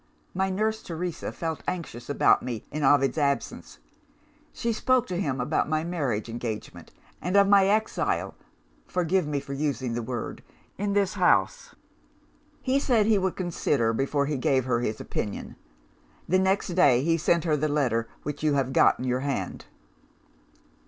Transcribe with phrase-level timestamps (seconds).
[0.33, 3.77] My nurse Teresa felt anxious about me in Ovid's absence;
[4.51, 8.33] she spoke to him about my marriage engagement, and of my exile
[8.87, 10.41] forgive me for using the word!
[10.75, 11.75] in this house.
[12.63, 15.55] He said he would consider, before he gave her his opinion.
[16.27, 19.65] The next day, he sent her the letter which you have got in your hand.